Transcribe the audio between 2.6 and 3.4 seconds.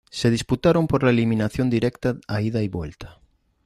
y vuelta.